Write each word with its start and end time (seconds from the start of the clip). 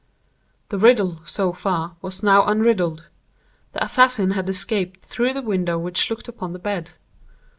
"The 0.69 0.79
riddle, 0.79 1.19
so 1.25 1.53
far, 1.53 1.95
was 2.01 2.23
now 2.23 2.43
unriddled. 2.47 3.03
The 3.73 3.83
assassin 3.85 4.31
had 4.31 4.49
escaped 4.49 5.01
through 5.01 5.33
the 5.33 5.43
window 5.43 5.77
which 5.77 6.09
looked 6.09 6.27
upon 6.27 6.53
the 6.53 6.57
bed. 6.57 6.89